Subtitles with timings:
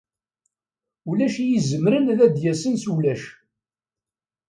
[1.09, 3.23] Ulac i izemren ad d-yassen s wulac.